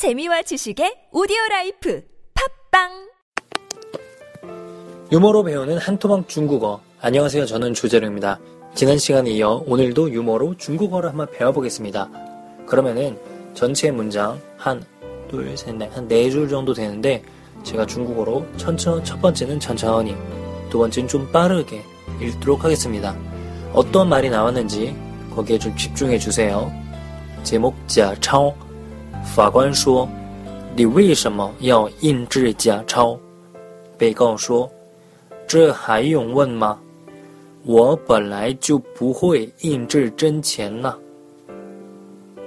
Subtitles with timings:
[0.00, 2.02] 재미와 지식의 오디오 라이프
[2.72, 2.88] 팟빵
[5.12, 6.80] 유머로 배우는 한토막 중국어.
[7.02, 7.44] 안녕하세요.
[7.44, 8.40] 저는 조재룡입니다.
[8.74, 12.08] 지난 시간에 이어 오늘도 유머로 중국어를 한번 배워보겠습니다.
[12.66, 13.18] 그러면은
[13.52, 14.82] 전체 문장 한,
[15.28, 17.22] 둘, 셋, 넷, 한 네 줄 정도 되는데
[17.62, 20.16] 제가 중국어로 천천, 첫 번째는 천천히,
[20.70, 21.82] 두 번째는 좀 빠르게
[22.22, 23.14] 읽도록 하겠습니다.
[23.74, 24.96] 어떤 말이 나왔는지
[25.34, 26.72] 거기에 좀 집중해 주세요.
[27.42, 28.54] 제목 假钞
[29.23, 33.17] 法官说：“你为什么要印制假钞？”
[33.97, 36.77] 被告说：“这还用问吗？
[37.63, 40.95] 我本来就不会印制真钱呢。”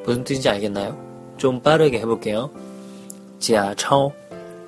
[0.05, 2.49] 무슨뜻인지알겠나요좀빠르게해볼게요
[3.39, 4.11] 假钞，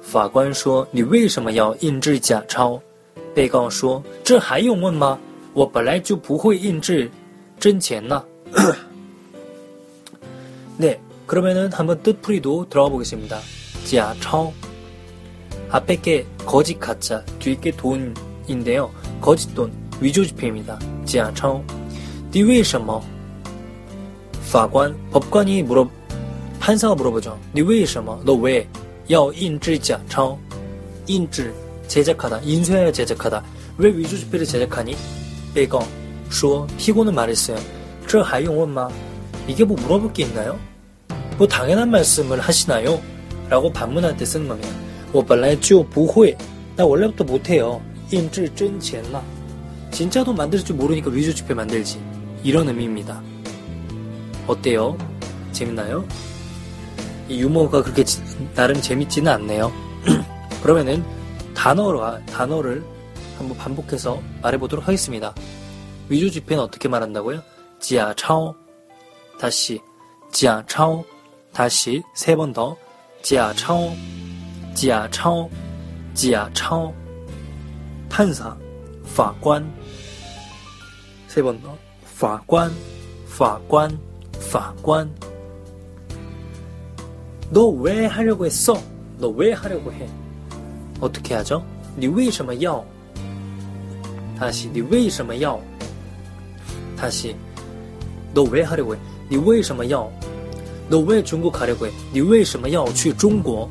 [0.02, 2.78] 法官说：“你为什么要印制假钞？”
[3.34, 5.18] 被告说：“这还用问吗？
[5.54, 7.10] 我本来就不会印制
[7.58, 8.22] 真钱呢。”
[10.76, 13.38] 네, 그러면은 한번 뜻풀이도 들어가 보겠습니다.
[13.84, 14.52] 자, 청
[15.70, 18.90] 앞에 게 거짓 가짜, 뒤에 게 돈인데요.
[19.20, 20.78] 거짓 돈, 위조 지폐입니다.
[21.04, 21.64] 자, 청
[22.32, 23.02] 니为什么?
[24.44, 25.88] 法官, 법관이 물어,
[26.60, 27.36] 판사가 물어보죠.
[27.52, 28.20] 니为什么?
[28.24, 28.68] 너 왜?
[29.08, 30.38] 要印制假钞?
[31.08, 31.52] 인질,
[31.88, 33.42] 제작하다, 인쇄하여 제작하다.
[33.78, 34.94] 왜 위조 지폐를 제작하니?
[35.52, 35.82] 被告
[36.30, 37.58] 说 피고는 말했어요.
[38.06, 38.88] 这还用问吗?
[39.48, 40.56] 이게 뭐 물어볼 게 있나요?
[41.36, 43.00] 뭐 당연한 말씀을 하시나요?
[43.48, 44.70] 라고 반문할 때 쓰는 겁니다.
[45.12, 46.36] 我本来就不会
[46.76, 47.80] 나 원래부터 못해요.
[48.12, 49.22] 印制真钱나
[49.90, 52.00] 진짜 돈 만들 줄 모르니까 위조 지폐 만들지.
[52.42, 53.20] 이런 의미입니다.
[54.46, 54.96] 어때요?
[55.52, 56.06] 재밌나요?
[57.28, 58.22] 이 유머가 그렇게 지,
[58.54, 59.72] 나름 재밌지는 않네요.
[60.62, 61.04] 그러면은
[61.54, 62.84] 단어와 단어를
[63.36, 65.34] 한번 반복해서 말해보도록 하겠습니다.
[66.08, 67.42] 위조 지폐는 어떻게 말한다고요?
[67.80, 68.54] 지아차오
[69.38, 69.80] 다시
[70.32, 71.04] 지아차오
[71.54, 72.76] 다시 세 번 더
[73.22, 73.92] 지아차오
[74.74, 75.50] 지아차오
[76.14, 76.94] 지아차오
[78.08, 78.56] 판사
[79.04, 79.64] 法官
[81.28, 82.70] 세 번 더 法官
[83.26, 83.90] 法官
[84.38, 85.08] 法官
[87.52, 88.74] 너 왜 하려고 했어?
[89.18, 90.08] 너 왜 하려고 해?
[91.00, 91.64] 어떻게 하죠?
[91.96, 92.84] 你为什么要?
[94.38, 95.60] 다시 你为什么要?
[96.96, 97.36] 다시
[98.32, 98.98] 너 왜 하려고 해?
[99.28, 100.10] 你为什么要?
[100.88, 101.90] 너 왜 중국 가려고 해?
[102.12, 103.68] 你为什么要去中国?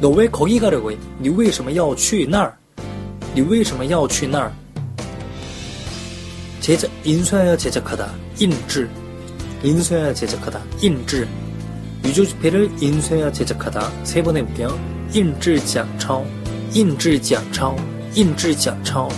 [0.00, 0.96] 너 왜 거기 가려고 해?
[1.18, 2.54] 你为什么要去那儿?
[3.34, 4.52] 你为什么要去那儿?
[6.60, 8.10] 제작 인쇄하여 제작하다.
[8.38, 8.88] 인질.
[9.62, 10.60] 인쇄하여 제작하다.
[10.80, 11.28] 인질.
[12.02, 13.90] 위조 지폐를 인쇄하여 제작하다.
[14.04, 14.78] 세 번 해볼게요.
[15.12, 16.24] 인질假钞.
[16.72, 17.76] 인질假钞.
[18.14, 19.08] 인질假钞.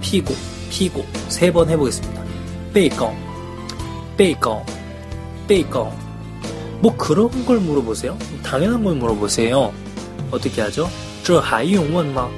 [0.00, 0.34] 피고.
[0.70, 1.04] 피고.
[1.28, 2.22] 세 번 해보겠습니다.
[2.72, 3.12] 被告.
[4.16, 4.64] 被告.
[5.48, 5.92] 被告.
[6.80, 8.16] 뭐 그런 걸 물어보세요?
[8.42, 9.72] 당연한 걸 물어보세요.
[10.30, 10.88] 어떻게 하죠?
[11.22, 12.28] 这还用问吗?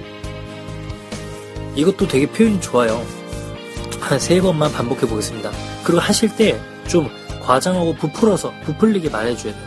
[1.75, 3.03] 이것도 되게 표현이 좋아요.
[4.01, 5.51] 한 세 번만 반복해 보겠습니다.
[5.85, 7.09] 그리고 하실 때 좀
[7.43, 9.63] 과장하고 부풀어서 부풀리게 말해줘야 돼요.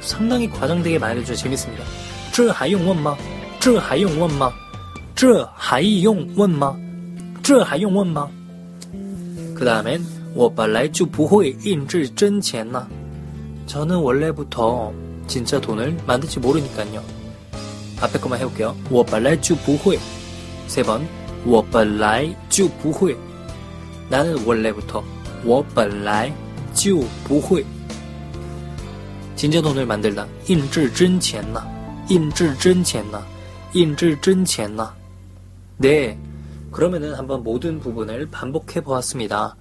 [0.00, 1.84] 상당히 과장되게 말해줘야 재밌습니다.
[2.32, 3.16] 这还用问吗?
[3.60, 4.52] 这还用问吗?
[5.14, 6.76] 这还用问吗?
[7.42, 8.28] 这还用问吗?
[9.54, 10.04] 그 다음엔
[10.34, 12.86] 我本来就不会印制真钱呢.
[13.66, 14.92] 저는 원래부터
[15.26, 17.02] 진짜 돈을 만들지 모르니까요.
[18.00, 18.76] 앞에 것만 해볼게요.
[18.90, 19.98] 我本来就不会.
[20.68, 21.06] 세 번.
[21.44, 23.16] 我本来就不会.
[24.08, 25.02] 나는 원래부터
[25.44, 26.32] 我本来
[26.74, 27.64] 就不会.
[29.36, 30.26] 진짜 돈을 만들다.
[30.46, 31.62] 印制真钱呢.
[32.08, 33.22] 印制真钱呢.
[33.74, 34.90] 印制真钱呢.
[35.76, 36.18] 네.
[36.70, 39.56] 그러면은 한번 모든 부분을 반복해 보았습니다.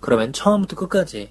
[0.00, 1.30] 그러면 처음부터 끝까지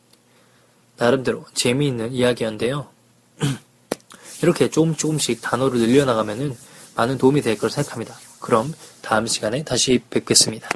[1.01, 2.87] 나름대로 재미있는 이야기였는데요.
[4.43, 6.55] 이렇게 조금 조금씩 단어를 늘려나가면은
[6.95, 8.15] 많은 도움이 될 거라 생각합니다.
[8.39, 8.71] 그럼
[9.01, 10.69] 다음 시간에 다시 뵙겠습니다.